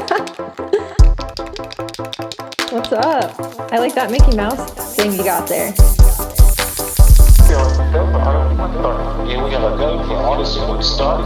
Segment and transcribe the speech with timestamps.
[2.70, 3.36] What's up?
[3.70, 5.74] I like that Mickey Mouse thing you got there.
[9.28, 11.20] Yeah, we gotta go for artists who start.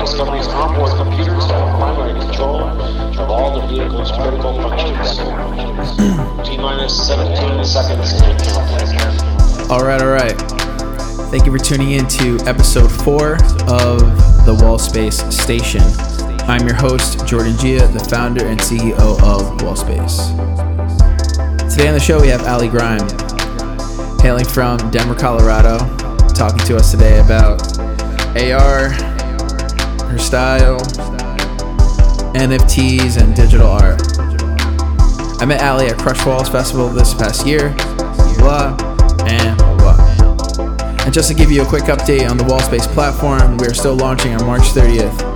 [0.00, 5.18] Discovery's onboard computers have primary control of all the vehicle's critical functions.
[6.48, 8.14] T minus 17 seconds.
[9.70, 10.40] All right, all right.
[11.30, 13.34] Thank you for tuning in to episode four
[13.68, 14.00] of
[14.46, 15.82] the Wall Space Station.
[16.50, 20.34] I'm your host, Jordan Gia, the founder and CEO of Wallspace.
[21.70, 23.08] Today on the show, we have Ally Grime,
[24.18, 25.78] hailing from Denver, Colorado,
[26.34, 27.62] talking to us today about
[28.36, 28.90] AR,
[30.10, 30.80] her style,
[32.34, 34.02] NFTs, and digital art.
[35.40, 37.72] I met Ally at Crush Walls Festival this past year,
[38.38, 38.76] blah,
[39.24, 40.96] and blah.
[41.04, 43.94] And just to give you a quick update on the Wallspace platform, we are still
[43.94, 45.29] launching on March 30th.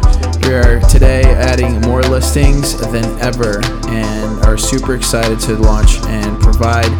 [0.46, 6.38] We are today adding more listings than ever and are super excited to launch and
[6.38, 6.90] provide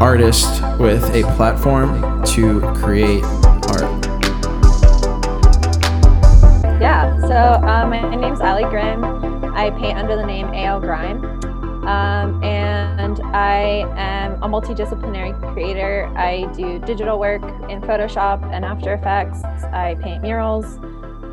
[0.00, 4.06] artists with a platform to create art.
[6.80, 9.04] Yeah, so um, my name's Ally Grimm.
[9.54, 11.22] I paint under the name AL Grime.
[11.86, 16.10] Um, and I am a multidisciplinary creator.
[16.16, 19.44] I do digital work in Photoshop and After Effects.
[19.44, 20.78] I paint murals.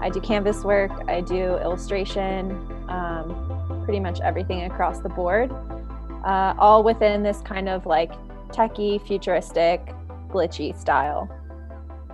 [0.02, 0.92] I do canvas work.
[1.08, 2.52] I do illustration.
[2.90, 5.52] Um, pretty much everything across the board.
[6.26, 8.12] Uh, all within this kind of like
[8.50, 9.82] techie, futuristic,
[10.30, 11.30] glitchy style.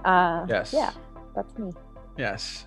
[0.06, 0.74] Uh, Yes.
[0.74, 0.92] Yeah,
[1.36, 1.72] that's me.
[2.18, 2.66] Yes.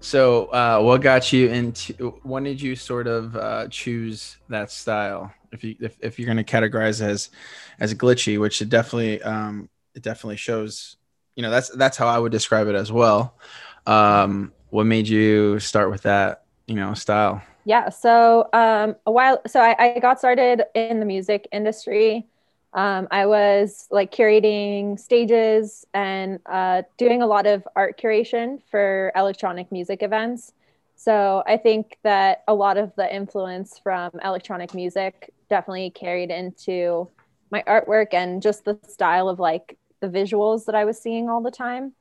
[0.00, 2.10] So, uh, what got you into?
[2.22, 5.32] When did you sort of uh, choose that style?
[5.50, 7.30] If you if, if you're going to categorize it as
[7.80, 10.96] as glitchy, which it definitely um, it definitely shows.
[11.34, 13.38] You know, that's that's how I would describe it as well.
[13.86, 16.44] Um, what made you start with that?
[16.66, 17.42] You know, style.
[17.66, 17.90] Yeah.
[17.90, 22.26] So um, a while, so I, I got started in the music industry.
[22.72, 29.12] Um, I was like curating stages and uh, doing a lot of art curation for
[29.14, 30.52] electronic music events.
[30.96, 37.10] So I think that a lot of the influence from electronic music definitely carried into
[37.50, 41.42] my artwork and just the style of like the visuals that I was seeing all
[41.42, 41.92] the time.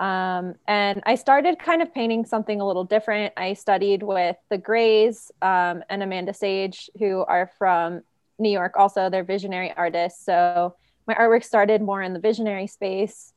[0.00, 3.34] Um, and I started kind of painting something a little different.
[3.36, 8.00] I studied with the Greys um, and Amanda Sage, who are from
[8.38, 8.74] New York.
[8.76, 10.24] Also, they're visionary artists.
[10.24, 10.74] So
[11.06, 13.34] my artwork started more in the visionary space.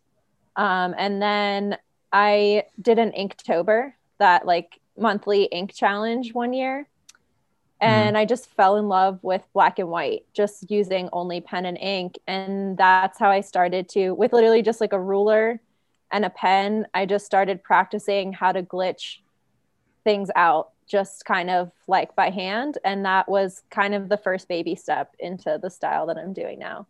[0.56, 1.78] Um, and then
[2.14, 6.88] I did an Inktober, that like monthly ink challenge one year.
[7.82, 11.78] And I just fell in love with black and white, just using only pen and
[11.78, 12.18] ink.
[12.26, 15.60] And that's how I started to, with literally just like a ruler
[16.14, 19.18] and a pen, I just started practicing how to glitch
[20.04, 22.78] things out just kind of like by hand.
[22.86, 26.60] And that was kind of the first baby step into the style that I'm doing
[26.60, 26.88] now.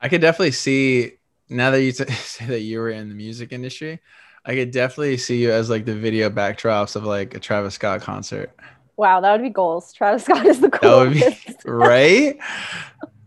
[0.00, 1.12] I could definitely see
[1.48, 4.00] now that you t- say that you were in the music industry.
[4.44, 8.00] I could definitely see you as like the video backdrops of like a Travis Scott
[8.00, 8.50] concert.
[8.96, 9.92] Wow, that would be goals.
[9.92, 11.62] Travis Scott is the That would be coolest.
[11.64, 12.38] right.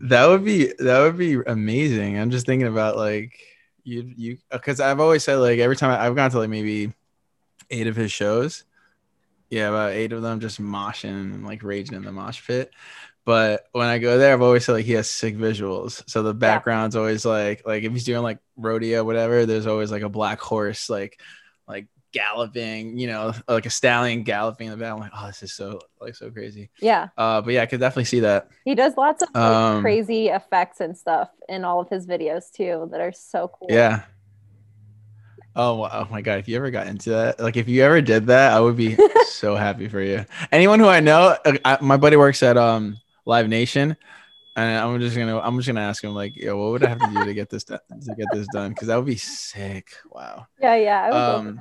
[0.00, 2.18] That would be that would be amazing.
[2.18, 3.38] I'm just thinking about like
[3.86, 6.50] you you uh, because I've always said like every time I, I've gone to like
[6.50, 6.92] maybe
[7.70, 8.64] eight of his shows.
[9.48, 12.72] Yeah, about eight of them just moshing and like raging in the mosh pit.
[13.24, 16.02] But when I go there, I've always said like he has sick visuals.
[16.08, 20.02] So the background's always like like if he's doing like rodeo, whatever, there's always like
[20.02, 21.20] a black horse like
[21.68, 21.86] like
[22.16, 24.92] galloping, you know, like a stallion galloping in the back.
[24.92, 26.70] I'm like, oh, this is so like so crazy.
[26.80, 28.48] yeah, Uh, but yeah, I could definitely see that.
[28.64, 32.50] he does lots of like, Um, crazy effects and stuff in all of his videos
[32.50, 33.68] too that are so cool.
[33.70, 34.02] Yeah.
[35.58, 35.90] Oh, wow.
[35.92, 36.38] oh my god!
[36.38, 38.96] If you ever got into that, like if you ever did that, I would be
[39.28, 40.26] so happy for you.
[40.52, 41.34] Anyone who I know,
[41.64, 43.96] I, my buddy works at um Live Nation,
[44.54, 46.98] and I'm just gonna I'm just gonna ask him like, yo, what would I have
[47.00, 48.68] to do to get this done, to get this done?
[48.72, 49.88] Because that would be sick.
[50.10, 50.46] Wow.
[50.60, 51.02] yeah, yeah.
[51.04, 51.16] I would
[51.48, 51.60] Um.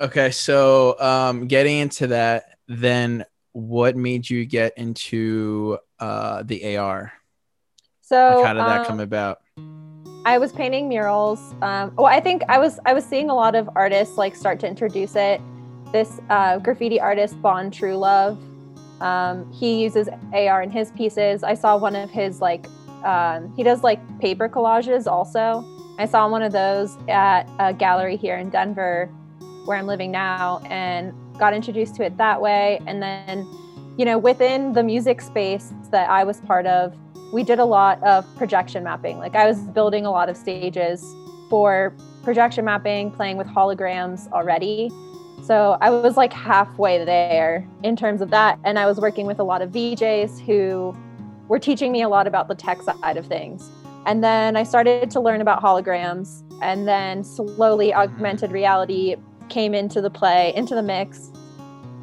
[0.00, 7.12] Okay, so um, getting into that, then what made you get into uh the AR?
[8.02, 9.40] So Like, how did that um, come about?
[10.24, 11.40] I was painting murals.
[11.62, 14.60] Um, well, I think I was I was seeing a lot of artists like start
[14.60, 15.40] to introduce it.
[15.92, 18.38] This uh, graffiti artist, Bond Truluv,
[19.00, 21.42] um, he uses AR in his pieces.
[21.42, 22.66] I saw one of his like
[23.04, 25.64] um, he does like paper collages also.
[25.98, 29.10] I saw one of those at a gallery here in Denver,
[29.68, 32.80] where I'm living now, and got introduced to it that way.
[32.86, 33.46] And then,
[33.98, 36.96] you know, within the music space that I was part of,
[37.34, 39.18] we did a lot of projection mapping.
[39.18, 41.04] Like I was building a lot of stages
[41.50, 44.90] for projection mapping, playing with holograms already.
[45.44, 48.58] So I was like halfway there in terms of that.
[48.64, 50.96] And I was working with a lot of VJs who
[51.48, 53.68] were teaching me a lot about the tech side of things.
[54.06, 56.42] And then I started to learn about holograms.
[56.60, 58.00] And then slowly mm-hmm.
[58.00, 59.14] augmented reality
[59.48, 61.30] came into the play, into the mix.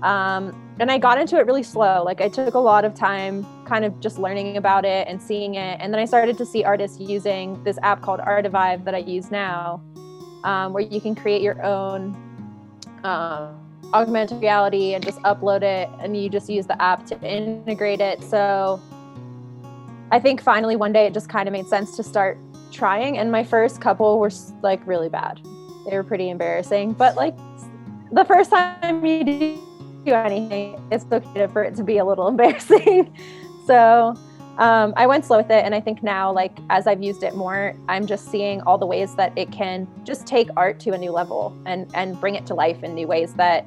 [0.01, 2.03] Um, and I got into it really slow.
[2.03, 5.55] Like I took a lot of time kind of just learning about it and seeing
[5.55, 5.79] it.
[5.79, 9.31] And then I started to see artists using this app called Artivive that I use
[9.31, 9.81] now,
[10.43, 12.13] um, where you can create your own
[13.03, 13.57] um,
[13.93, 18.21] augmented reality and just upload it and you just use the app to integrate it.
[18.21, 18.81] So
[20.11, 22.37] I think finally one day it just kind of made sense to start
[22.71, 23.17] trying.
[23.17, 24.31] And my first couple were
[24.61, 25.39] like really bad.
[25.85, 26.93] They were pretty embarrassing.
[26.93, 27.35] But like
[28.11, 29.23] the first time you
[30.05, 33.15] do anything, it's okay for it to be a little embarrassing.
[33.67, 34.15] so
[34.57, 35.65] um, I went slow with it.
[35.65, 38.85] And I think now, like, as I've used it more, I'm just seeing all the
[38.85, 42.45] ways that it can just take art to a new level and, and bring it
[42.47, 43.65] to life in new ways that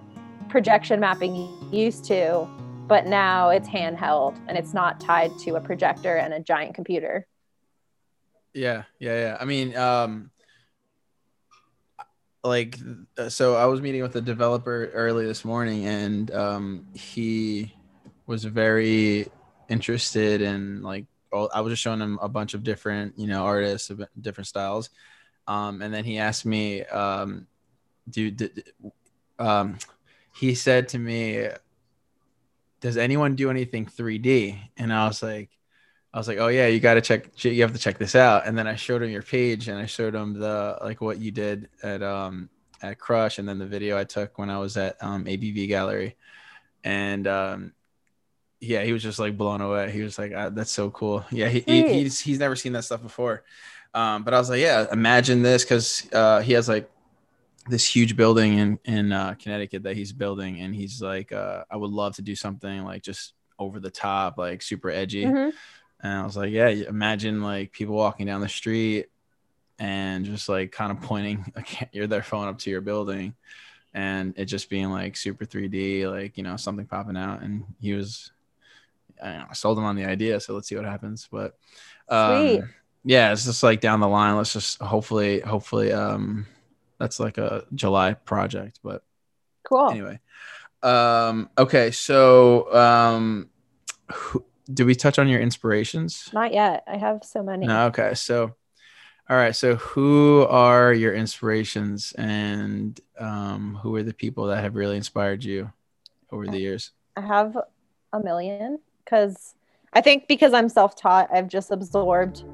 [0.49, 2.49] projection mapping used to,
[2.87, 7.27] but now it's handheld and it's not tied to a projector and a giant computer.
[8.55, 9.37] Yeah, yeah, yeah.
[9.39, 10.31] I mean, um,
[12.45, 12.79] like,
[13.17, 17.75] uh, so I was meeting with a developer early this morning, and um, he
[18.27, 19.27] was very
[19.69, 23.45] interested in like all, I was just showing him a bunch of different you know
[23.45, 24.91] artists of different styles,
[25.47, 27.47] um, and then he asked me, um,
[28.09, 28.51] "Do, do
[29.39, 29.79] um,
[30.35, 31.49] he said to me,
[32.81, 35.51] "Does anyone do anything 3D?" And I was like,
[36.13, 37.45] I was like, "Oh yeah, you got to check.
[37.45, 39.87] You have to check this out." And then I showed him your page, and I
[39.87, 42.49] showed him the like what you did at um
[42.83, 46.17] at Crush, and then the video I took when I was at um, ABV Gallery,
[46.85, 47.73] and um,
[48.61, 49.91] yeah, he was just like blown away.
[49.91, 52.85] He was like, ah, "That's so cool." Yeah, he, he, he's he's never seen that
[52.85, 53.45] stuff before.
[53.95, 56.91] Um, but I was like, "Yeah, imagine this," because uh, he has like
[57.69, 61.77] this huge building in in uh, Connecticut that he's building, and he's like, uh, "I
[61.77, 65.51] would love to do something like just over the top, like super edgy." Mm-hmm.
[66.01, 69.07] And I was like, "Yeah, imagine like people walking down the street
[69.79, 71.53] and just like kind of pointing
[71.93, 73.35] your their phone up to your building."
[73.95, 77.95] and it just being like super 3D, like you know something popping out, and he
[77.95, 78.31] was
[79.23, 81.29] I, I sold him on the idea, so let's see what happens.
[81.31, 81.57] But
[82.09, 82.71] um,
[83.05, 84.37] yeah, it's just like down the line.
[84.37, 86.47] Let's just hopefully, hopefully, um,
[86.99, 88.81] that's like a July project.
[88.83, 89.03] But
[89.65, 89.91] cool.
[89.91, 90.21] Anyway,
[90.83, 93.51] um, okay, so um,
[94.13, 96.29] who, do we touch on your inspirations?
[96.33, 96.85] Not yet.
[96.87, 97.67] I have so many.
[97.67, 98.55] No, okay, so.
[99.31, 99.55] All right.
[99.55, 105.45] So, who are your inspirations, and um, who are the people that have really inspired
[105.45, 105.71] you
[106.33, 106.93] over the years?
[107.17, 107.57] I have
[108.13, 109.55] a million because
[109.93, 112.45] I think because I'm self taught, I've just absorbed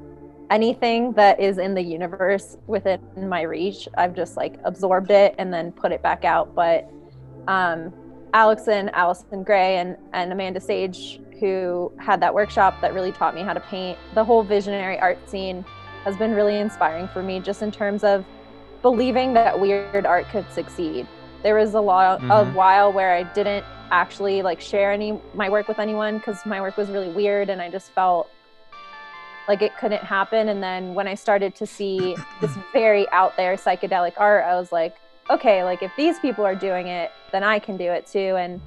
[0.50, 3.88] anything that is in the universe within my reach.
[3.96, 6.55] I've just like absorbed it and then put it back out.
[6.55, 6.90] But
[7.49, 7.93] um,
[8.32, 13.34] Alex and Allyson Grey and, and Amanda Sage, who had that workshop that really taught
[13.34, 15.64] me how to paint, the whole visionary art scene
[16.04, 18.25] has been really inspiring for me, just in terms of
[18.82, 21.06] believing that weird art could succeed.
[21.42, 22.31] There was a lot mm-hmm.
[22.31, 26.60] a while where I didn't actually like share any my work with anyone because my
[26.60, 28.30] work was really weird and I just felt
[29.48, 30.48] like it couldn't happen.
[30.48, 34.72] And then when I started to see this very out there psychedelic art, I was
[34.72, 34.96] like,
[35.30, 38.37] okay, like if these people are doing it, then I can do it too.
[38.37, 38.61] And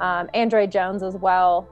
[0.00, 1.68] um, Android Jones as well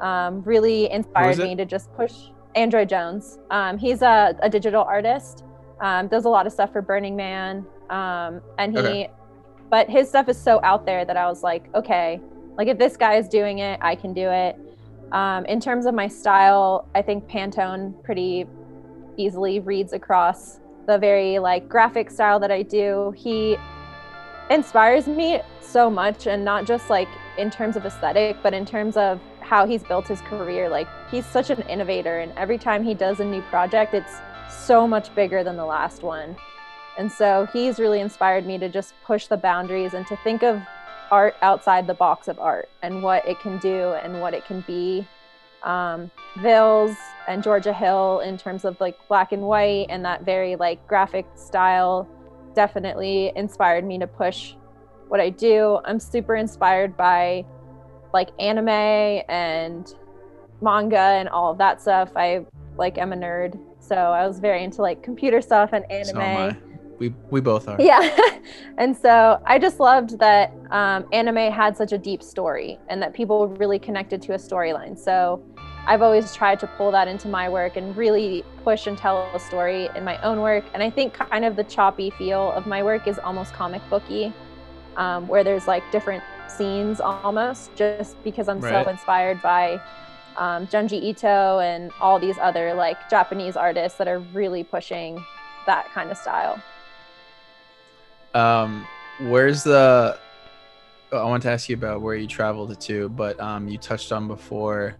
[0.00, 2.14] um, really inspired me to just push
[2.54, 3.38] Android Jones.
[3.50, 5.44] Um, he's a, a, digital artist,
[5.80, 7.64] um, does a lot of stuff for Burning Man.
[7.90, 9.10] Um, and he, okay.
[9.70, 12.20] but his stuff is so out there that I was like, okay,
[12.56, 14.56] like if this guy is doing it, I can do it.
[15.12, 18.46] Um, in terms of my style, I think Pantone pretty
[19.16, 23.12] easily reads across the very like graphic style that I do.
[23.16, 23.56] He
[24.50, 28.96] inspires me so much, and not just like in terms of aesthetic, but in terms
[28.96, 30.68] of how he's built his career.
[30.68, 34.14] Like he's such an innovator, and every time he does a new project, it's
[34.48, 36.36] so much bigger than the last one.
[36.96, 40.62] And so he's really inspired me to just push the boundaries and to think of
[41.10, 44.60] art outside the box of art and what it can do and what it can
[44.68, 45.04] be.
[45.64, 46.94] Um, Vhils
[47.26, 51.26] and Georgia Hill, in terms of like black and white and that very like graphic
[51.34, 52.08] style,
[52.54, 54.54] definitely inspired me to push
[55.08, 55.80] what I do.
[55.84, 57.44] I'm super inspired by
[58.12, 59.94] like anime and
[60.60, 62.10] manga and all of that stuff.
[62.16, 62.44] I
[62.76, 66.52] like am a nerd, so I was very into like computer stuff and anime.
[66.52, 66.56] So
[66.98, 67.76] we we both are.
[67.80, 68.16] Yeah,
[68.78, 73.14] and so I just loved that um, anime had such a deep story and that
[73.14, 74.98] people really connected to a storyline.
[74.98, 75.42] So
[75.86, 79.40] I've always tried to pull that into my work and really push and tell a
[79.40, 80.64] story in my own work.
[80.74, 84.32] And I think kind of the choppy feel of my work is almost comic booky.
[84.96, 88.84] um, where there's like different scenes almost, just because I'm Right.
[88.84, 89.80] so inspired by
[90.36, 95.22] um, Junji Ito and all these other like Japanese artists that are really pushing
[95.66, 96.60] that kind of style.
[98.34, 98.86] Um,
[99.22, 100.18] where's the?
[101.12, 104.12] oh, I want to ask you about where you traveled to, but um, you touched
[104.12, 104.96] on before.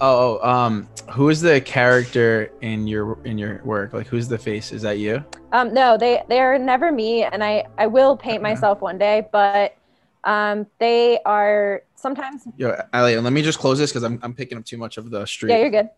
[0.00, 3.92] Oh, oh, um, who is the character in your in your work?
[3.92, 4.72] Like, who's the face?
[4.72, 5.24] Is that you?
[5.52, 9.28] Um, no, they they are never me, and I I will paint myself one day,
[9.32, 9.76] but
[10.24, 12.42] um, they are sometimes.
[12.56, 15.10] Yo, Ally, let me just close this because I'm I'm picking up too much of
[15.10, 15.52] the street.
[15.52, 15.90] Yeah, you're good.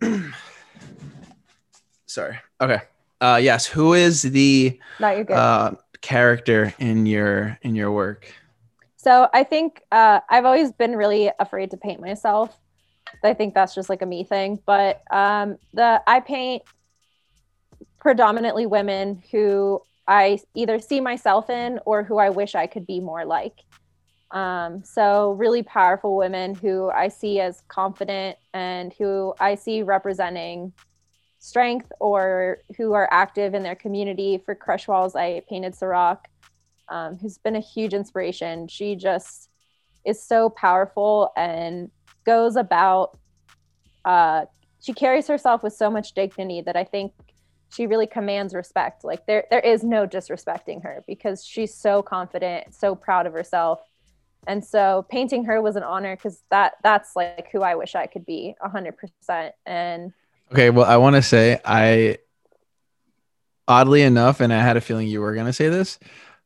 [2.06, 2.38] Sorry.
[2.60, 2.80] Okay.
[3.20, 3.66] Uh, yes.
[3.66, 4.78] Who is the
[5.30, 8.32] uh character in your in your work?
[8.96, 12.56] So I think uh, I've always been really afraid to paint myself.
[13.22, 14.58] I think that's just like a me thing.
[14.64, 16.62] But um, the I paint
[18.00, 23.00] predominantly women who I either see myself in or who I wish I could be
[23.00, 23.54] more like.
[24.32, 30.72] Um, so really powerful women who I see as confident and who I see representing
[31.38, 34.42] strength or who are active in their community.
[34.44, 36.26] For Crush Walls, I painted Sirach
[36.88, 38.68] um, who's been a huge inspiration.
[38.68, 39.48] She just
[40.04, 41.90] is so powerful and
[42.24, 43.18] goes about.
[44.04, 44.46] Uh,
[44.80, 47.12] she carries herself with so much dignity that I think
[47.72, 49.04] she really commands respect.
[49.04, 53.80] Like there, there is no disrespecting her because she's so confident, so proud of herself,
[54.46, 58.06] and so painting her was an honor because that that's like who I wish I
[58.06, 59.54] could be, hundred percent.
[59.64, 60.12] And
[60.52, 60.68] Okay.
[60.68, 62.18] Well, I want to say I,
[63.66, 65.98] oddly enough, and I had a feeling you were gonna say this,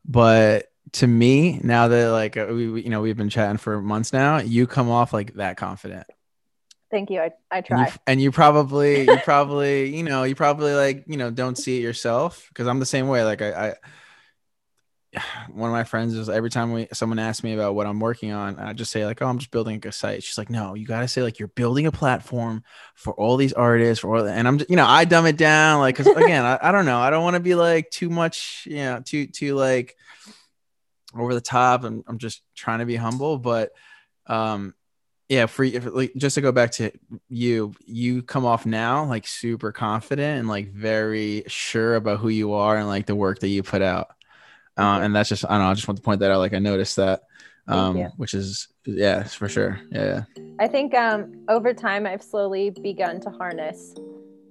[0.04, 0.66] but
[0.96, 4.12] to me, now that like uh, we we- you know we've been chatting for months
[4.12, 6.06] now, you come off like that confident.
[6.90, 7.20] thank you.
[7.20, 7.92] I, I And you, try.
[8.06, 11.82] and you probably you probably you know you probably like you know don't see it
[11.82, 13.74] yourself because i'm the same way like I,
[15.14, 17.98] I one of my friends is every time we someone asks me about what i'm
[18.00, 20.74] working on i just say like oh i'm just building a site she's like no
[20.74, 22.62] you got to say like you're building a platform
[22.94, 25.80] for all these artists for all and i'm just, you know i dumb it down
[25.80, 28.66] like because again I, I don't know i don't want to be like too much
[28.70, 29.96] you know too too like
[31.20, 33.72] over the top and i'm just trying to be humble but
[34.26, 34.74] um
[35.28, 36.90] yeah for if, like just to go back to
[37.28, 42.52] you you come off now like super confident and like very sure about who you
[42.52, 44.08] are and like the work that you put out.
[44.78, 46.52] Um, and that's just i don't know i just want to point that out like
[46.52, 47.22] i noticed that
[47.66, 49.80] um which is yeah for sure.
[49.90, 50.22] Yeah.
[50.58, 53.94] I think um, over time, I've slowly begun to harness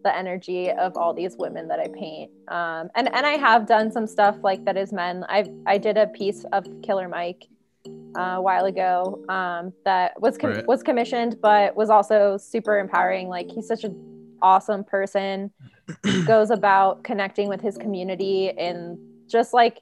[0.05, 2.31] the energy of all these women that I paint.
[2.47, 5.25] Um, and and I have done some stuff like that is men.
[5.27, 7.43] I I did a piece of Killer Mike
[8.17, 10.67] uh, a while ago um, that was com- Right.
[10.67, 13.27] was commissioned, but was also super empowering.
[13.27, 13.93] Like he's such an
[14.41, 15.51] awesome person.
[16.25, 18.97] goes about connecting with his community in
[19.27, 19.77] just like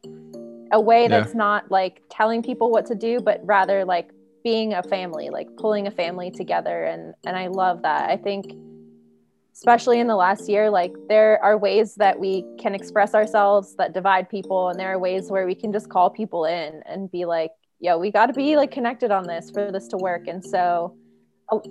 [0.73, 1.07] a way Yeah.
[1.19, 4.09] that's not like telling people what to do, but rather like
[4.43, 6.83] being a family, like pulling a family together.
[6.83, 8.09] And and I love that.
[8.09, 8.51] I think
[9.53, 13.93] especially in the last year, like there are ways that we can express ourselves that
[13.93, 17.25] divide people, and there are ways where we can just call people in and be
[17.25, 20.27] like, yo, we got to be like connected on this for this to work.
[20.27, 20.95] And so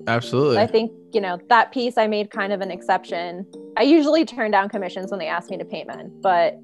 [0.07, 3.47] absolutely I think, you know, that piece I made kind of an exception.
[3.77, 6.55] I usually turn down commissions when they ask me to paint men, but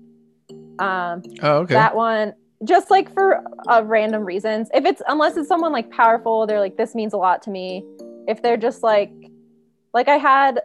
[0.78, 2.34] um, oh okay that one,
[2.64, 6.76] just like for uh, random reasons, if it's unless it's someone like powerful, they're like,
[6.76, 7.84] this means a lot to me.
[8.26, 9.10] If they're just like,
[9.94, 10.60] like I had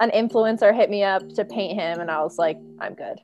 [0.00, 3.20] an influencer hit me up to paint him, and I was like, I'm good.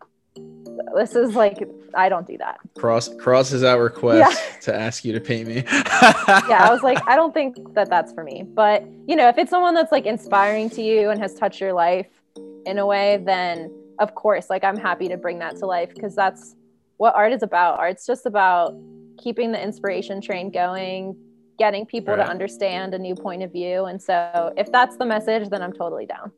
[0.96, 1.62] This is like,
[1.94, 2.58] I don't do that.
[2.76, 7.14] cross crosses out request to ask you to paint me yeah, I was like, I
[7.20, 8.42] don't think that that's for me.
[8.42, 11.72] But you know, if it's someone that's like inspiring to you and has touched your
[11.72, 12.08] life
[12.66, 16.16] in a way, then of course, like I'm happy to bring that to life because
[16.16, 16.56] that's
[16.96, 17.78] what art is about.
[17.78, 18.74] Art's just about
[19.16, 21.16] keeping the inspiration train going,
[21.58, 22.24] getting people Right.
[22.24, 23.84] to understand a new point of view.
[23.84, 26.32] And so, if that's the message, then I'm totally down.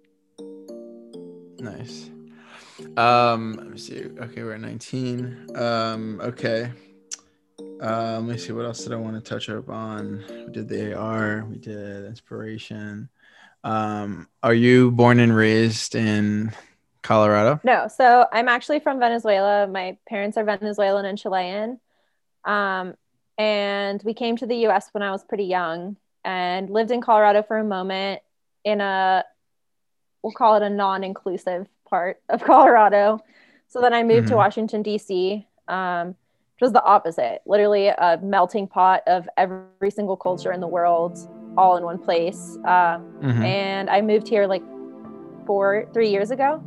[1.58, 2.10] Nice.
[2.96, 4.04] Um, let me see.
[4.18, 5.56] Okay, we're at 19.
[5.56, 6.70] Um, okay.
[7.82, 8.52] Uh, let me see.
[8.52, 10.24] What else did I want to touch up on?
[10.46, 11.44] We did the AR.
[11.44, 13.08] We did inspiration.
[13.64, 16.52] Um, are you born and raised in
[17.02, 17.60] Colorado?
[17.64, 19.66] No, so I'm actually from Venezuela.
[19.66, 21.80] My parents are Venezuelan and Chilean.
[22.44, 22.94] Um,
[23.38, 27.42] and we came to the US when I was pretty young and lived in Colorado
[27.42, 28.20] for a moment
[28.64, 29.24] in a,
[30.26, 33.20] we'll call it a non inclusive part of Colorado.
[33.68, 34.38] So then I moved to Mhm.
[34.38, 40.52] Washington, D.C., um, which was the opposite literally a melting pot of every single culture
[40.52, 41.16] in the world.
[41.58, 42.58] all in one place.
[42.66, 43.42] Uh, Mhm.
[43.42, 44.62] And I moved here like
[45.46, 46.60] four, three years ago.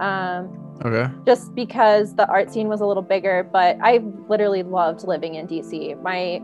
[0.00, 0.50] Um,
[0.84, 1.06] Okay.
[1.24, 5.46] just because the art scene was a little bigger, but I literally loved living in
[5.46, 5.94] DC.
[6.02, 6.42] My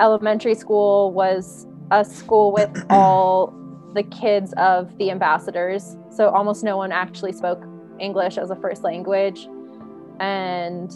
[0.00, 3.52] elementary school was a school with all
[3.94, 5.96] the kids of the ambassadors.
[6.10, 7.62] So almost no one actually spoke
[8.00, 9.46] English as a first language.
[10.20, 10.90] And,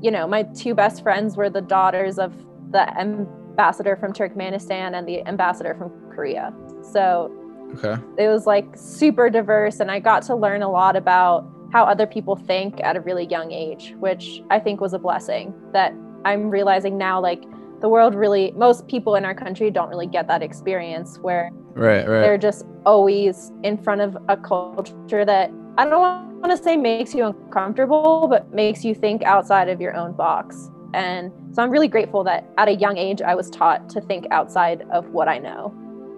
[0.00, 2.34] you know, my two best friends were the daughters of
[2.70, 6.52] the ambassador from Turkmenistan and the ambassador from Korea.
[6.92, 7.32] So
[7.74, 8.00] Okay.
[8.18, 12.06] it was like super diverse and i got to learn a lot about how other
[12.06, 15.92] people think at a really young age which i think was a blessing that
[16.24, 17.42] i'm realizing now like
[17.84, 22.08] the world really most people in our country don't really get that experience where Right.
[22.08, 22.22] Right.
[22.22, 27.14] they're just always in front of a culture that i don't want to say makes
[27.14, 31.88] you uncomfortable but makes you think outside of your own box and so i'm really
[31.88, 35.36] grateful that at a young age i was taught to think outside of what i
[35.38, 35.62] know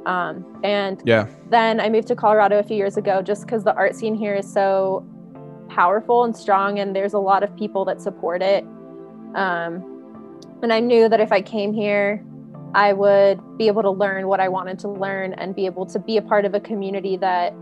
[0.06, 1.26] um, and Yeah.
[1.50, 4.36] then I moved to Colorado a few years ago just because the art scene here
[4.36, 5.04] is so
[5.68, 8.62] powerful and strong, and there's a lot of people that support it.
[9.34, 9.95] Um,
[10.62, 12.24] and I knew that if I came here,
[12.74, 15.98] I would be able to learn what I wanted to learn and be able to
[15.98, 17.54] be a part of a community that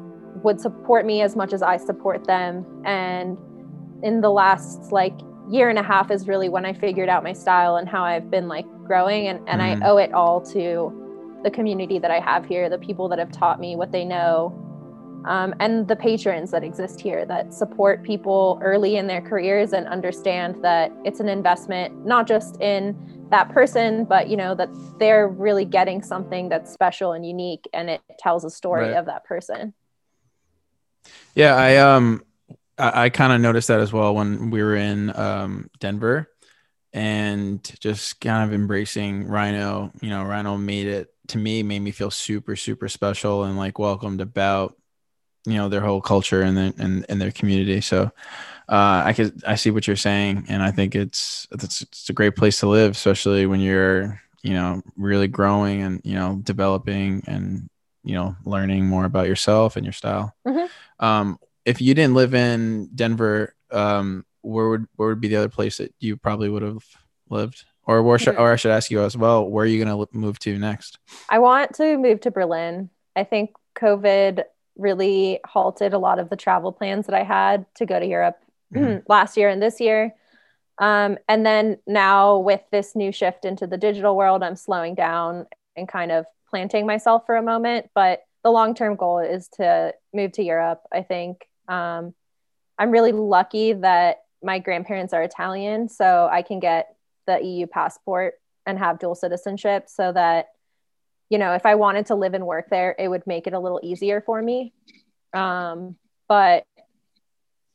[0.43, 2.65] would support me as much as I support them.
[2.85, 3.39] And
[4.03, 5.15] in the last like
[5.51, 8.31] year and a half is really when I figured out my style and how I've
[8.31, 9.83] been like growing, and, and Mhm.
[9.83, 13.31] I owe it all to the community that I have here, the people that have
[13.31, 14.53] taught me what they know,
[15.25, 19.87] um, and the patrons that exist here that support people early in their careers and
[19.89, 22.97] understand that it's an investment, not just in
[23.31, 27.91] that person, but you know that they're really getting something that's special and unique, and
[27.91, 28.99] it tells a story Right.
[28.99, 29.75] of that person.
[31.35, 32.25] Yeah, I um
[32.79, 36.31] I, I kind of noticed that as well when we were in um Denver
[36.93, 41.91] and just kind of embracing RiNo, you know, RiNo made it to me made me
[41.91, 44.77] feel super super special and like welcomed about
[45.47, 47.81] you know their whole culture and their and, and their community.
[47.81, 48.11] So
[48.69, 52.15] uh I could I see what you're saying and I think it's it's, it's a
[52.15, 57.23] great place to live especially when you're you know really growing and you know developing
[57.27, 57.69] and
[58.05, 60.69] you know learning more about yourself and your style Mhm.
[60.99, 65.51] um if you didn't live in denver um where would where would be the other
[65.51, 66.85] place that you probably would have
[67.29, 70.07] lived or where should, or i should ask you as well where are you going
[70.07, 72.89] to move to next I want to move to Berlin.
[73.17, 74.45] I think COVID
[74.77, 78.39] really halted a lot of the travel plans that I had to go to Europe
[78.73, 79.03] Mhm.
[79.09, 80.15] last year and this year.
[80.79, 85.47] Um, and then now with this new shift into the digital world, I'm slowing down
[85.77, 87.91] and kind of planting myself for a moment.
[87.95, 90.83] But the long term goal is to move to Europe.
[90.93, 92.15] I think um,
[92.79, 96.95] I'm really lucky that my grandparents are Italian, so I can get
[97.27, 98.35] the EU passport
[98.67, 100.49] and have dual citizenship so that
[101.31, 103.59] you know if i wanted to live and work there it would make it a
[103.59, 104.73] little easier for me
[105.35, 105.97] um,
[106.29, 106.65] but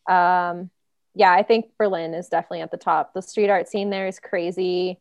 [0.09, 0.69] um,
[1.15, 4.19] yeah i think berlin is definitely at the top the street art scene there is
[4.19, 4.99] crazy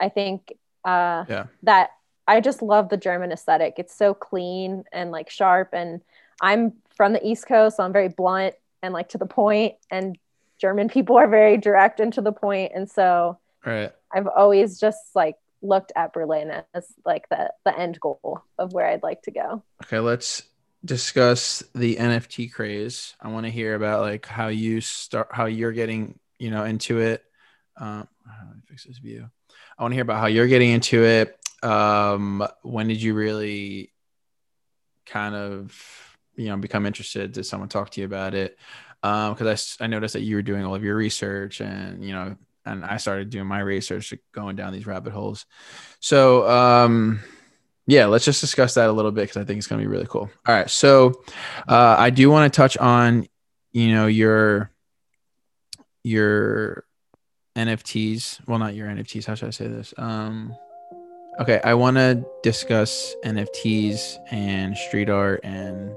[0.00, 0.52] i think
[0.84, 1.46] uh, Yeah.
[1.62, 1.90] that
[2.26, 6.00] i just love the german aesthetic it's so clean and like sharp and
[6.40, 9.74] i'm from the east coast so i'm very blunt and like to the point.
[9.90, 10.18] and
[10.60, 12.70] german people are very direct and to the point.
[12.70, 17.78] point and so right I've always just like looked at Berlin as like the the
[17.78, 19.62] end goal of where I'd like to go.
[19.84, 20.42] okay let's
[20.84, 23.14] discuss the nft craze.
[23.20, 26.98] I want to hear about like how you start how you're getting you know into
[26.98, 27.24] it.
[27.76, 28.32] Um I
[28.68, 29.28] fix this view?
[29.78, 31.38] I want to hear about how you're getting into it.
[31.62, 33.92] Um when did you really
[35.06, 37.32] kind of you know become interested?
[37.32, 38.58] Did someone talk to you about it?
[39.04, 42.36] Um because I noticed that you were doing all of your research and you know
[42.64, 45.46] and i started doing my research going down these rabbit holes.
[46.00, 47.20] So um
[47.86, 49.90] yeah let's just discuss that a little bit because i think it's going to be
[49.90, 50.30] really cool.
[50.46, 51.12] All right so
[51.68, 53.26] uh i do want to touch on
[53.72, 54.70] you know your
[56.04, 56.84] your
[57.56, 59.94] nfts well not your nfts how should i say this?
[59.96, 60.54] Um
[61.40, 65.96] okay i want to discuss nfts and street art and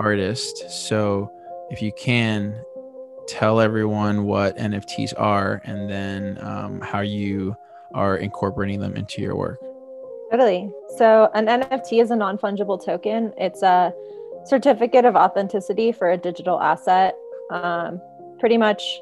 [0.00, 0.88] artists.
[0.88, 1.30] So
[1.70, 2.54] if you can
[3.30, 7.56] tell everyone what nfts are and then um, how you
[7.94, 9.58] are incorporating them into your work
[10.30, 10.70] Totally.
[10.96, 13.32] So an NFT is a non-fungible token.
[13.36, 13.92] It's a
[14.44, 17.16] certificate of authenticity for a digital asset.
[17.50, 18.00] Um,
[18.38, 19.00] pretty much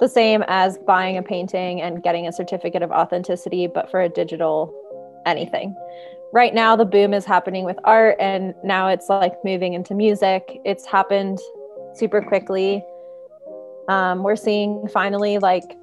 [0.00, 4.08] the same as buying a painting and getting a certificate of authenticity, but for a
[4.08, 4.74] digital
[5.24, 5.74] anything.
[6.32, 10.60] Right now, the boom is happening with art, and now it's like moving into music.
[10.64, 11.38] It's happened
[11.94, 12.84] super quickly.
[13.90, 15.76] Um, we're seeing finally like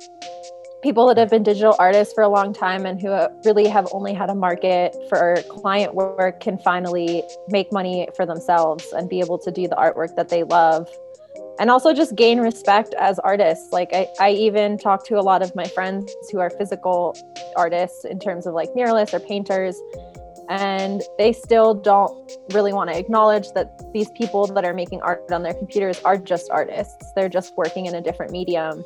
[0.81, 3.09] people that have been digital artists for a long time and who
[3.43, 8.93] really have only had a market for client work can finally make money for themselves
[8.93, 10.87] and be able to do the artwork that they love.
[11.59, 13.73] And also just gain respect as artists.
[13.73, 17.13] Like I, I even talk to a lot of my friends who are physical
[17.57, 19.75] artists in terms of like muralists or painters
[20.49, 25.23] and they still don't really want to acknowledge that these people that are making art
[25.31, 27.11] on their computers are just artists.
[27.15, 28.83] They're just working in a different medium.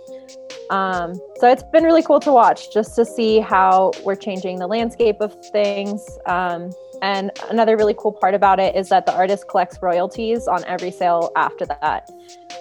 [0.70, 4.68] Um, so it's been really cool to watch just to see how we're changing the
[4.68, 6.18] landscape of things.
[6.26, 6.72] Um,
[7.02, 10.92] and another really cool part about it is that the artist collects royalties on every
[10.92, 12.10] sale after that.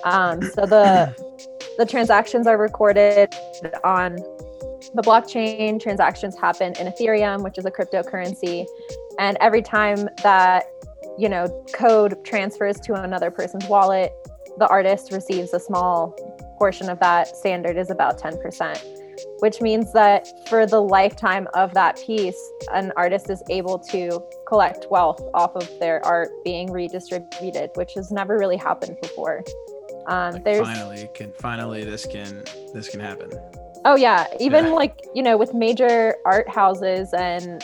[0.04, 1.14] Um, so the
[1.78, 3.34] the transactions are recorded
[3.84, 4.18] on
[4.95, 8.66] the blockchain transactions happen in Ethereum, which is a cryptocurrency.
[9.19, 10.66] And every time that,
[11.19, 14.12] you know, code transfers to another person's wallet,
[14.59, 16.14] the artist receives a small
[16.59, 17.37] portion of that.
[17.37, 18.83] Standard is about 10%,
[19.40, 22.40] which means that for the lifetime of that piece,
[22.73, 28.11] an artist is able to collect wealth off of their art being redistributed, which has
[28.11, 29.43] never really happened before.
[30.07, 33.31] Um, like there's finally can finally this can this can happen.
[33.85, 34.73] Oh yeah, even yeah.
[34.73, 37.62] like you know with major art houses and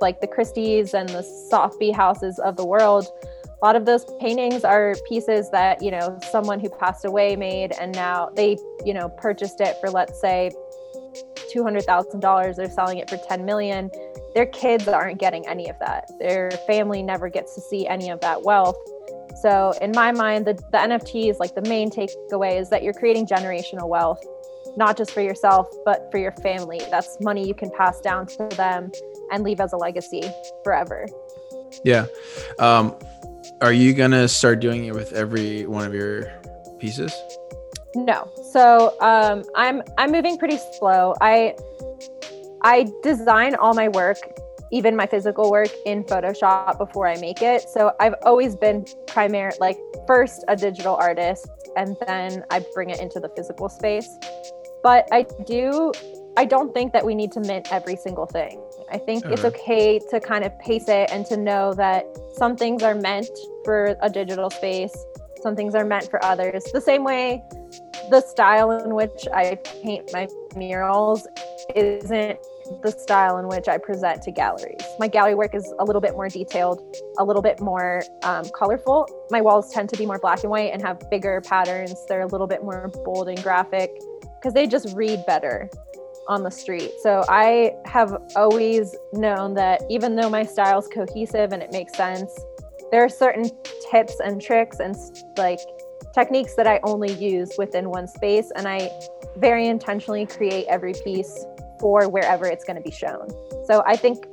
[0.00, 3.06] like the Christie's and the Sotheby houses of the world,
[3.44, 7.72] a lot of those paintings are pieces that you know someone who passed away made,
[7.80, 10.50] and now they you know purchased it for let's say
[11.50, 12.56] two hundred thousand dollars.
[12.56, 13.90] They're selling it for ten million.
[14.34, 16.10] Their kids aren't getting any of that.
[16.18, 18.76] Their family never gets to see any of that wealth.
[19.40, 23.26] So in my mind, the, the NFTs, like the main takeaway is that you're creating
[23.26, 24.22] generational wealth
[24.76, 26.80] not just for yourself, but for your family.
[26.90, 28.90] That's money you can pass down to them
[29.32, 30.22] and leave as a legacy
[30.62, 31.06] forever.
[31.84, 32.06] Yeah.
[32.58, 32.94] Um,
[33.60, 36.32] are you gonna start doing it with every one of your
[36.78, 37.14] pieces?
[37.94, 38.30] No.
[38.52, 41.14] So um, I'm I'm moving pretty slow.
[41.20, 41.54] I
[42.62, 44.18] I design all my work,
[44.72, 47.62] even my physical work, in Photoshop before I make it.
[47.70, 53.00] So I've always been primary, like first a digital artist, and then I bring it
[53.00, 54.08] into the physical space.
[54.86, 55.90] But I do,
[56.36, 58.62] I don't think that we need to mint every single thing.
[58.88, 62.84] I think it's okay to kind of pace it and to know that some things
[62.84, 63.28] are meant
[63.64, 64.96] for a digital space,
[65.42, 66.62] some things are meant for others.
[66.72, 67.42] The same way
[68.10, 71.26] the style in which I paint my murals
[71.74, 72.38] isn't
[72.82, 74.82] the style in which I present to galleries.
[75.00, 76.80] My gallery work is a little bit more detailed,
[77.18, 79.08] a little bit more um, colorful.
[79.30, 81.94] My walls tend to be more black and white and have bigger patterns.
[82.08, 83.90] They're a little bit more bold and graphic
[84.38, 85.68] because they just read better
[86.28, 86.92] on the street.
[87.02, 91.96] So I have always known that even though my style is cohesive and it makes
[91.96, 92.32] sense,
[92.90, 93.50] there are certain
[93.90, 94.96] tips and tricks and
[95.36, 95.60] like
[96.14, 98.50] techniques that I only use within one space.
[98.56, 98.90] And I
[99.36, 101.44] very intentionally create every piece
[101.78, 103.28] for wherever it's going to be shown.
[103.66, 104.24] So I think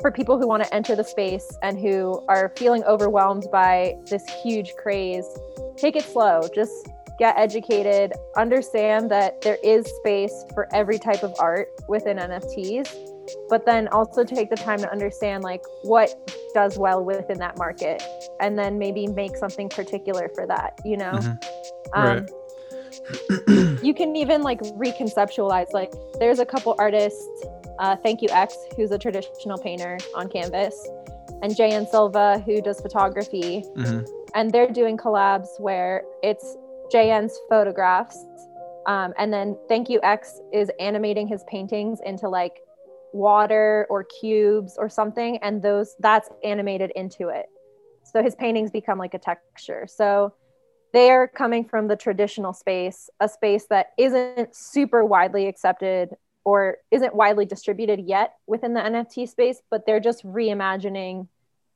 [0.00, 4.24] for people who want to enter the space and who are feeling overwhelmed by this
[4.42, 5.26] huge craze,
[5.76, 6.42] take it slow.
[6.54, 12.94] Just get educated, understand that there is space for every type of art within NFTs,
[13.48, 16.14] but then also take the time to understand like what
[16.54, 18.02] does well within that market
[18.40, 21.12] and then maybe make something particular for that, you know?
[21.12, 21.98] Mm-hmm.
[21.98, 23.78] Um, right.
[23.82, 27.44] you can even like reconceptualize like there's a couple artists
[27.78, 30.88] uh, thank you x who's a traditional painter on canvas
[31.42, 34.04] and JN Silva who does photography mm-hmm.
[34.34, 36.56] and they're doing collabs where it's
[36.92, 38.24] JN's photographs.
[38.86, 42.60] Um, and then Thank You X is animating his paintings into like
[43.12, 45.38] water or cubes or something.
[45.38, 47.46] And those that's animated into it.
[48.04, 49.86] So his paintings become like a texture.
[49.88, 50.34] So
[50.92, 56.78] they are coming from the traditional space, a space that isn't super widely accepted or
[56.92, 61.26] isn't widely distributed yet within the NFT space, but they're just reimagining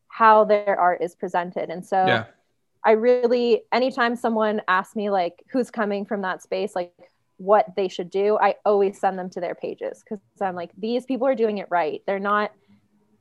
[0.07, 1.71] how their art is presented.
[1.71, 2.27] And so yeah.
[2.85, 6.93] I really, anytime someone asks me like who's coming from that space, like
[7.37, 11.05] what they should do, I always send them to their pages because I'm like, these
[11.05, 12.03] people are doing it right.
[12.07, 12.53] They're not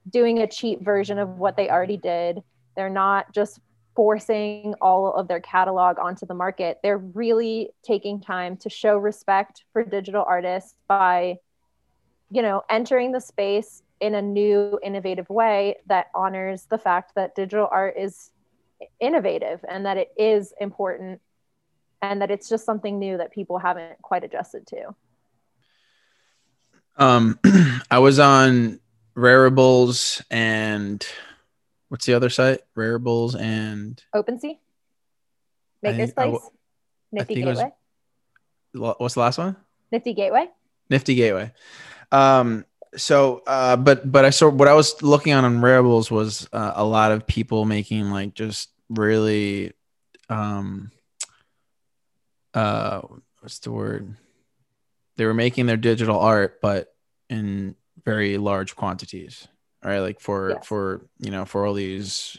[0.10, 2.41] doing a cheap version of what they already did.
[2.76, 3.60] They're not just
[3.95, 6.80] forcing all of their catalog onto the market.
[6.82, 11.38] They're really taking time to show respect for digital artists by,
[12.32, 17.36] you know, entering the space in a new, innovative way that honors the fact that
[17.36, 18.32] digital art is
[19.00, 21.22] innovative and that it is important
[22.02, 24.96] and that it's just something new that people haven't quite adjusted to.
[26.98, 27.39] Um,
[27.92, 28.80] I was on
[29.15, 31.06] Raribles and
[31.89, 32.62] what's the other site?
[32.78, 34.58] Raribles and OpenSea,
[35.84, 36.42] MakersPlace,
[37.12, 37.72] Nifty Gateway.
[38.74, 39.56] Was, what's the last one?
[39.92, 40.48] Nifty Gateway.
[40.89, 41.52] Nifty Gateway.
[42.12, 46.47] Um, so, uh, but but I saw what I was looking on on Raribles was
[46.54, 49.73] uh, a lot of people making like just really,
[50.30, 50.91] um,
[52.54, 53.02] uh,
[53.41, 54.15] what's the word?
[55.17, 56.93] They were making their digital art, but
[57.30, 57.75] in
[58.06, 59.47] very large quantities,
[59.84, 59.99] right?
[59.99, 60.65] Like for Yes.
[60.65, 62.38] for you know for all these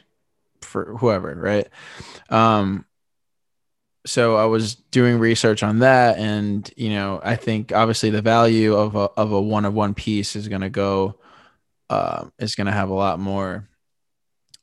[0.62, 1.68] for whoever, right?
[2.28, 2.86] Um,
[4.06, 8.74] so I was doing research on that, and you know, I think obviously the value
[8.74, 11.18] of a of a one of one piece is going to go,
[11.90, 13.68] uh, is going to have a lot more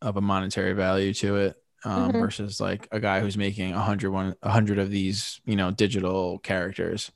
[0.01, 2.19] of a monetary value to it um, Mhm.
[2.19, 5.71] versus like a guy who's making a hundred one a hundred of these you know
[5.71, 7.11] digital characters.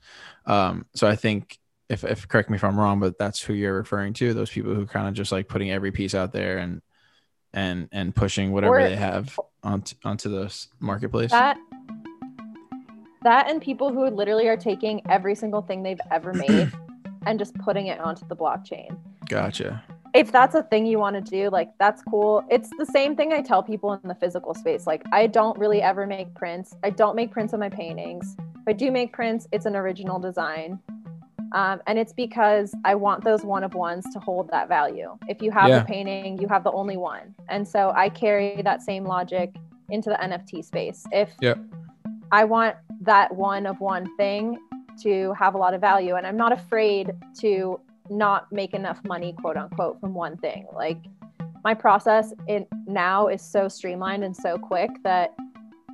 [0.45, 1.57] Um, so I think
[1.89, 4.33] if if correct me if I'm wrong, but that's who you're referring to.
[4.33, 6.81] Those people who kind of just like putting every piece out there and
[7.53, 11.31] and and pushing whatever Or- they have onto onto the marketplace.
[11.31, 11.57] That
[13.23, 16.71] that and people who literally are taking every single thing they've ever made
[17.25, 18.97] and just putting it onto the blockchain.
[19.29, 19.83] Gotcha.
[20.13, 22.43] If that's a thing you want to do, like that's cool.
[22.49, 24.85] It's the same thing I tell people in the physical space.
[24.85, 26.75] Like I don't really ever make prints.
[26.83, 28.35] I don't make prints of my paintings.
[28.39, 30.79] If I do make prints, it's an original design.
[31.53, 35.17] Um, and it's because I want those one of ones to hold that value.
[35.27, 35.79] If you have Yeah.
[35.79, 37.35] the painting, you have the only one.
[37.49, 39.55] And so I carry that same logic
[39.89, 41.05] into the NFT space.
[41.11, 41.59] If Yep.
[42.31, 44.57] I want that one of one thing
[45.03, 49.33] to have a lot of value, and I'm not afraid to not make enough money,
[49.39, 50.67] quote unquote, from one thing.
[50.73, 50.97] Like
[51.63, 55.33] my process in now is so streamlined and so quick that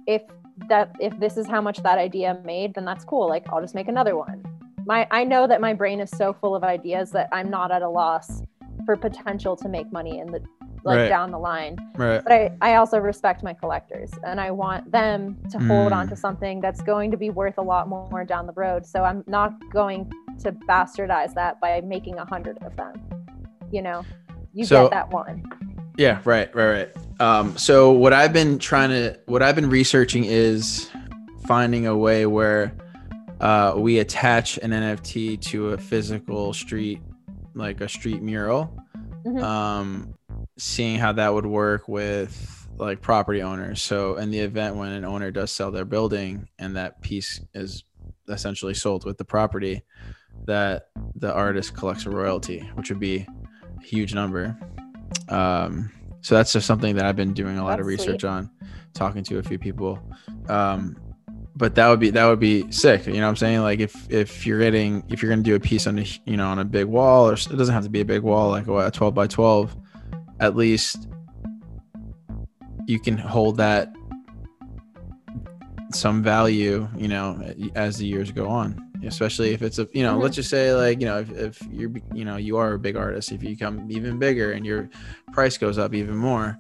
[0.06, 0.22] if
[0.70, 3.28] that if this is how much that idea made, then that's cool.
[3.28, 4.44] Like I'll just make another one.
[4.86, 7.82] My I know that my brain is so full of ideas that I'm not at
[7.82, 8.42] a loss
[8.86, 10.42] for potential to make money in the
[10.84, 11.10] like Right.
[11.10, 12.22] down the line Right.
[12.24, 16.10] but I, I also respect my collectors and I want them to hold on Mm.
[16.10, 18.86] to something that's going to be worth a lot more down the road.
[18.86, 22.94] So I'm not going to bastardize that by making a hundred of them.
[23.72, 24.04] You know,
[24.54, 25.44] you So- get that one.
[25.98, 26.90] Yeah, right, right, right.
[27.20, 30.90] Um, so what I've been trying to, what I've been researching is
[31.48, 32.72] finding a way where
[33.42, 37.02] uh, we attach an NFT to a physical street,
[37.56, 38.72] like a street mural.
[39.26, 39.42] Mhm.
[39.42, 40.14] Um,
[40.58, 43.82] seeing how that would work with like property owners.
[43.82, 47.84] So in the event when an owner does sell their building and that piece is
[48.28, 49.84] essentially sold with the property,
[50.46, 53.26] that the artist collects a royalty, which would be
[53.80, 54.58] a huge number.
[55.30, 55.92] Um,
[56.22, 58.30] so that's just something that I've been doing a lot of research sweet.
[58.30, 58.52] on,
[58.94, 60.00] talking to a few people.
[60.50, 60.98] Um,
[61.56, 63.08] but that would be that would be sick.
[63.08, 63.62] You know what I'm saying?
[63.62, 66.48] Like if if you're getting if you're gonna do a piece on a you know
[66.48, 68.92] on a big wall or it doesn't have to be a big wall like a
[68.92, 69.76] 12 by 12,
[70.40, 71.08] at least
[72.88, 73.94] you can hold that
[75.92, 76.88] some value.
[76.98, 78.84] You know as the years go on.
[79.06, 80.24] Especially if it's a, you know, Mhm.
[80.24, 82.96] let's just say like, you know, if, if you're, you know, you are a big
[82.96, 84.90] artist, if you become even bigger and your
[85.34, 86.58] price goes up even more,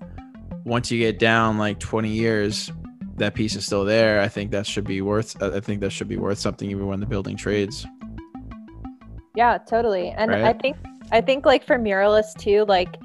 [0.63, 2.71] once you get down like 20 years,
[3.15, 4.21] that piece is still there.
[4.21, 5.41] I think that should be worth.
[5.41, 7.87] I I think that should be worth something even when the building trades.
[9.33, 10.09] Yeah, totally.
[10.11, 10.77] And I think
[11.11, 12.97] I think like for muralists too, like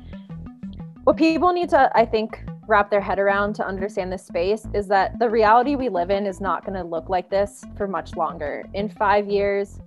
[1.04, 4.86] what people need to I think wrap their head around to understand this space is
[4.88, 8.14] that the reality we live in is not going to look like this for much
[8.14, 8.64] longer.
[8.72, 9.80] In 5 years,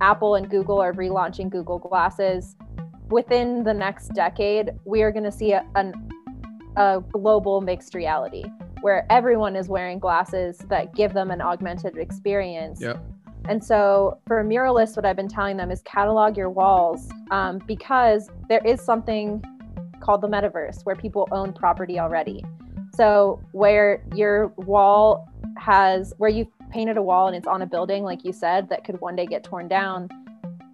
[0.00, 2.56] Apple and Google are relaunching Google Glasses.
[3.08, 5.94] Within the next decade, we are going to see a, an,
[6.76, 8.44] a global mixed reality
[8.80, 12.80] where everyone is wearing glasses that give them an augmented experience.
[12.80, 13.02] Yep.
[13.48, 18.28] And so for muralists, what I've been telling them is catalog your walls um, because
[18.48, 19.42] there is something
[20.06, 22.44] called the metaverse where people own property already.
[22.94, 28.04] So where your wall has, where you've painted a wall and it's on a building,
[28.04, 30.08] like you said, that could one day get torn down,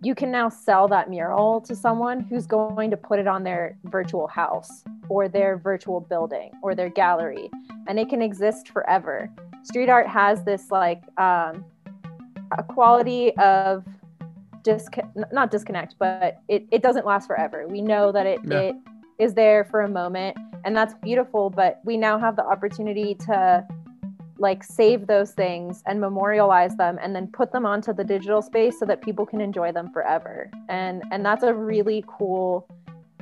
[0.03, 3.79] you can now sell that mural to someone who's going to put it on their
[3.85, 7.49] virtual house or their virtual building or their gallery
[7.87, 9.31] and it can exist forever
[9.63, 11.65] street art has this like um,
[12.59, 13.85] a quality of
[14.63, 18.59] disconnect not disconnect but it, it doesn't last forever we know that it, Yeah.
[18.59, 18.77] it
[19.23, 23.65] is there for a moment and that's beautiful but we now have the opportunity to
[24.43, 28.79] like save those things and memorialize them and then put them onto the digital space
[28.79, 30.51] so that people can enjoy them forever.
[30.69, 32.69] And and that's a really cool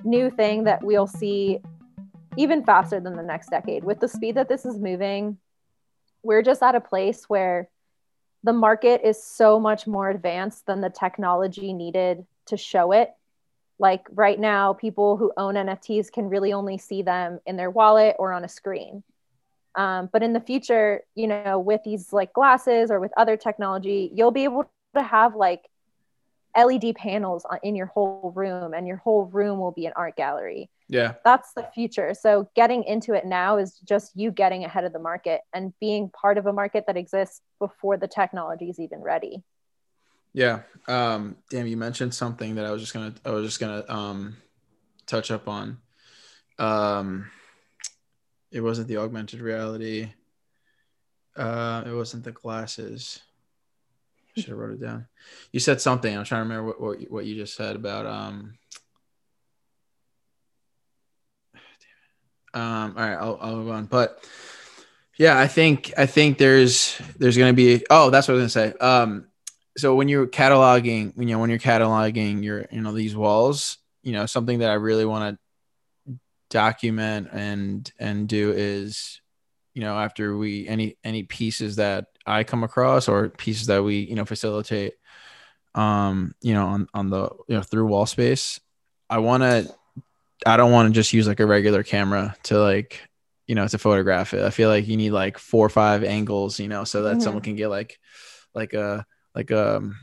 [0.03, 1.61] new thing that we'll see
[2.39, 3.85] even faster than the next decade.
[3.85, 5.37] With the speed that this is moving
[6.23, 7.71] we're just at a place where
[8.45, 13.11] the market is so much more advanced than the technology needed to show it
[13.81, 18.15] like right now people who own nfts can really only see them in their wallet
[18.19, 19.03] or on a screen
[19.75, 24.11] um, but in the future you know with these like glasses or with other technology
[24.15, 25.69] you'll be able to have like
[26.57, 30.17] LED panels on, in your whole room, and your whole room will be an art
[30.17, 30.69] gallery.
[30.89, 31.15] Yeah.
[31.25, 32.15] That's the future.
[32.15, 36.11] So getting into it now is just you getting ahead of the market and being
[36.11, 39.43] part of a market that exists before the technology is even ready.
[40.33, 40.63] Yeah.
[40.87, 44.37] Um, damn, you mentioned something that I was just gonna I was just gonna um
[45.07, 45.79] touch up on.
[46.59, 47.31] Um
[48.53, 50.13] it wasn't the augmented reality.
[51.37, 53.21] Uh it wasn't the glasses.
[54.37, 55.07] I should have wrote it down.
[55.53, 56.17] You said something.
[56.17, 58.55] I'm trying to remember what, what, what you just said about um
[62.55, 64.25] um all right I'll, I'll move on but
[65.19, 68.55] yeah i think i think there's there's going to be oh that's what i was
[68.55, 69.30] going to say um
[69.77, 74.13] so when you're cataloging you know when you're cataloging your you know these walls you
[74.13, 75.39] know something that i really want
[76.07, 76.15] to
[76.51, 79.21] document and and do is
[79.75, 83.99] you know after we any any pieces that i come across or pieces that we
[84.01, 84.95] you know facilitate
[85.77, 88.59] um you know on on the you know through wall space
[89.09, 89.73] i want to
[90.45, 93.01] i don't want to just use like a regular camera to like
[93.47, 96.59] you know to photograph it i feel like you need like four or five angles
[96.59, 97.23] you know so that Mhm.
[97.23, 98.01] someone can get like
[98.55, 99.97] like a like um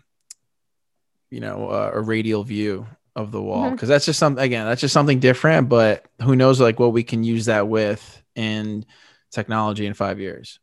[1.30, 3.72] you know uh, a radial view of the wall.
[3.72, 7.04] Because that's just something again that's just something different but who knows like what we
[7.04, 8.86] can use that with in
[9.32, 10.60] technology in five years.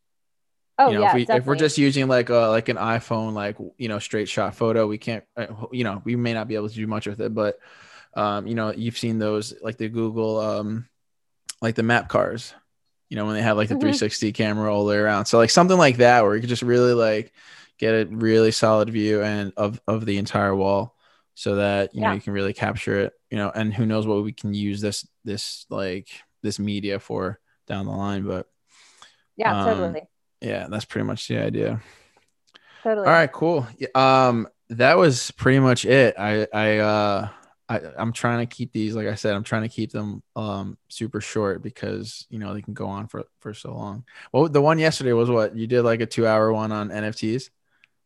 [0.77, 3.33] Oh you know yeah, if, we, if we're just using like a like an iphone
[3.33, 6.55] like you know straight shot photo we can't uh, you know we may not be
[6.55, 7.59] able to do much with it but
[8.13, 10.87] um you know you've seen those like the google um
[11.61, 12.53] like the map cars
[13.09, 13.79] you know when they have like the Mhm.
[13.81, 15.25] 360 camera all the way around.
[15.25, 17.31] So like something like that where you could just really like
[17.77, 20.95] get a really solid view and of of the entire wall
[21.33, 24.23] so that you know you can really capture it you know and who knows what
[24.23, 26.07] we can use this this like
[26.41, 28.47] this media for down the line but
[29.35, 30.01] yeah, um, totally,
[30.41, 31.81] yeah that's pretty much the idea
[32.85, 33.07] totally.
[33.07, 33.67] all right, cool.
[33.93, 36.15] Um, that was pretty much it.
[36.17, 37.29] I I uh
[37.67, 40.77] I, I'm trying to keep these, like I said, I'm trying to keep them um
[40.87, 44.05] super short because you know they can go on for for so long.
[44.31, 47.49] Well, the one yesterday was what you did like a two hour one on NFTs.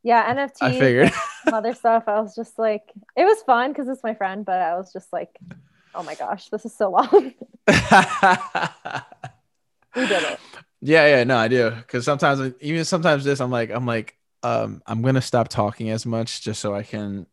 [0.03, 1.11] Yeah, NFTs, I figured.
[1.53, 2.03] other stuff.
[2.07, 2.83] I was just like,
[3.15, 5.37] it was fun because it's my friend, but I was just like,
[5.93, 7.09] oh my gosh, this is so long.
[7.13, 7.33] we
[10.07, 10.39] did it.
[10.81, 11.71] Yeah, yeah, no, I do.
[11.71, 16.05] Because sometimes, even sometimes this, I'm like, I'm like, um, I'm gonna stop talking as
[16.05, 17.25] much just so I can,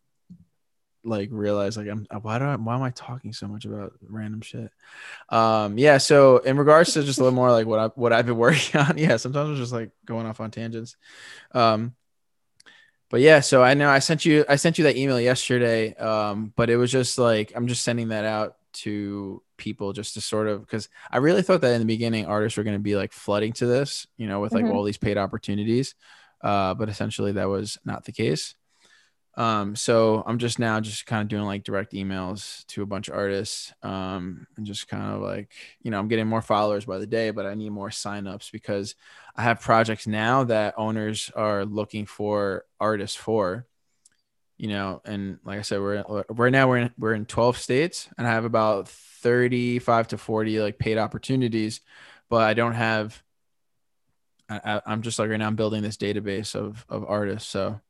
[1.05, 4.41] like, realize, like, I'm why do I, why am I talking so much about random
[4.41, 4.73] shit?
[5.29, 5.99] Um, yeah.
[5.99, 8.81] So in regards to just a little more like what I what I've been working
[8.81, 10.97] on, yeah, sometimes I'm just like going off on tangents.
[11.53, 11.95] Um,
[13.11, 16.53] but yeah, so I know I sent you I sent you that email yesterday, um,
[16.57, 20.49] but it was just like I'm just sending that out to people just to sort
[20.49, 23.13] of because I really thought that in the beginning artists were going to be like
[23.13, 24.75] flooding to this, you know, with like Mhm.
[24.75, 25.95] all these paid opportunities,
[26.43, 28.55] uh, but essentially that was not the case.
[29.37, 33.09] Um, so I'm just now just kind of doing like direct emails to a bunch
[33.09, 36.99] of artists, um, and just kind of like you know I'm getting more followers by
[36.99, 38.95] the day, but I need more signups because
[39.37, 43.67] I have projects now that owners are looking for artists for,
[44.59, 48.09] you know, and like I said, we're right now we're in, we're in 12 states
[48.19, 51.81] and I have about 35 to 40 like paid opportunities,
[52.31, 53.23] but I don't have.
[54.49, 57.49] I, I'm just like right now I'm building this database of of artists.
[57.49, 57.81] So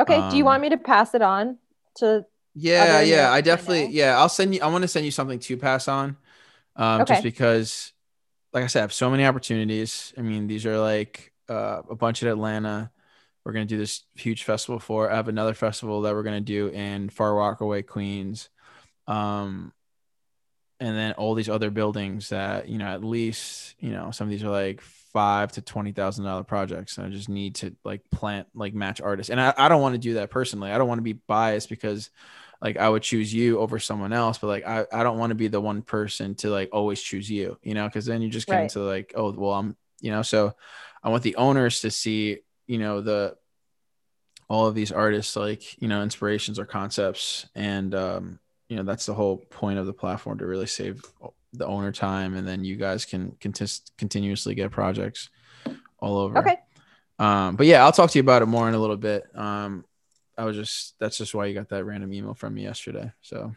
[0.00, 0.22] Okay.
[0.22, 1.58] Do you Um, want me to pass it on
[1.96, 2.24] to?
[2.54, 4.18] yeah, yeah, I definitely yeah.
[4.18, 4.60] I'll send you.
[4.60, 6.16] I want to send you something to pass on,
[6.76, 7.92] um, just because,
[8.52, 10.14] like I said, I have so many opportunities.
[10.18, 12.90] I mean, these are like uh, a bunch at Atlanta.
[13.44, 15.10] We're gonna do this huge festival for.
[15.10, 18.50] I have another festival that we're gonna do in Far Rockaway, Queens,
[19.08, 19.72] um,
[20.80, 24.30] and then all these other buildings that you know at least you know some of
[24.30, 26.96] these are like five to twenty thousand dollar projects.
[26.98, 29.94] And I just need to like plant like match artists, and I, I don't want
[29.94, 30.70] to do that personally.
[30.70, 32.10] I don't want to be biased because
[32.62, 35.34] like I would choose you over someone else, but like I, I don't want to
[35.34, 38.46] be the one person to like always choose you, you know, because then you just
[38.46, 38.62] get Right.
[38.62, 40.54] into like, oh well, I'm you know, so
[41.02, 43.36] I want the owners to see, you know, the
[44.48, 47.46] all of these artists like, you know, inspirations or concepts.
[47.54, 48.40] And um,
[48.70, 51.04] you know, that's the whole point of the platform to really save
[51.52, 55.28] the owner time and then you guys can contis- continuously get projects
[55.98, 56.38] all over.
[56.38, 56.56] Okay.
[57.18, 59.24] Um, but yeah, I'll talk to you about it more in a little bit.
[59.36, 59.84] Um,
[60.38, 63.12] I was just that's just why you got that random email from me yesterday.
[63.20, 63.54] So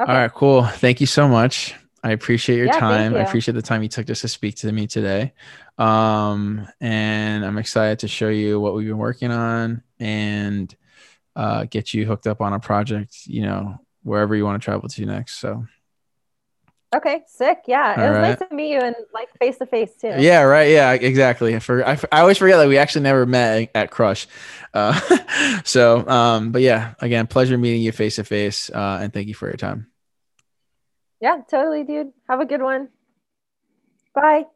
[0.00, 0.10] Okay.
[0.12, 0.64] all right, cool.
[0.64, 1.74] Thank you so much.
[2.02, 3.14] I appreciate your Yeah, time.
[3.14, 5.32] I appreciate the time you took just to speak to me today.
[5.76, 10.74] Um, and I'm excited to show you what we've been working on and
[11.36, 14.88] uh, get you hooked up on a project, you know, wherever you want to travel
[14.88, 15.38] to next.
[15.38, 15.66] So,
[16.94, 17.62] Okay, sick.
[17.66, 18.40] Yeah, it was right.
[18.40, 20.14] nice to meet you and like face to face too.
[20.18, 20.70] Yeah, right.
[20.70, 21.54] Yeah, exactly.
[21.54, 24.26] I, for, I, I always forget that we actually never met at Crush.
[24.72, 24.98] Uh,
[25.64, 28.70] so, um, but yeah, again, pleasure meeting you face to face.
[28.70, 29.88] Uh, and thank you for your time.
[31.20, 32.12] Yeah, totally, dude.
[32.28, 32.88] Have a good one.
[34.14, 34.46] Bye.